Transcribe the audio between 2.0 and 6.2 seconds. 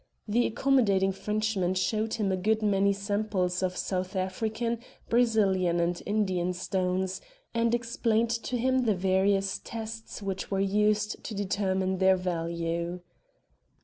him a good many samples of South African, Brazilian, and